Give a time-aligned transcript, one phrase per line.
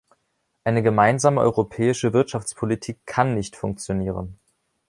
[0.63, 4.39] Eine gemeinsame europäische Wirtschaftspolitik kann nicht funktionieren.